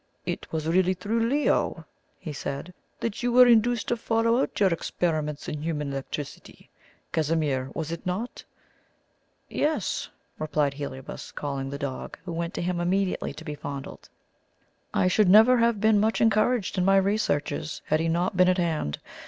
[0.25, 1.85] "It was really through Leo,"
[2.17, 6.71] he said, "that you were induced to follow out your experiments in human electricity,
[7.11, 8.43] Casimir, was it not?"
[9.47, 10.09] "Yes,"
[10.39, 14.09] replied Heliobas, calling the dog, who went to him immediately to be fondled.
[14.91, 18.57] "I should never have been much encouraged in my researches, had he not been at
[18.57, 18.97] hand.